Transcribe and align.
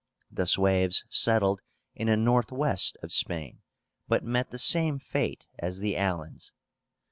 The 0.31 0.47
Sueves 0.47 1.05
settled 1.09 1.61
in 1.93 2.07
the 2.07 2.17
northwest 2.17 2.97
of 3.03 3.11
Spain, 3.11 3.61
but 4.07 4.23
met 4.23 4.49
the 4.49 4.57
same 4.57 4.97
fate 4.97 5.45
as 5.59 5.77
the 5.77 5.95
Alans. 5.95 6.51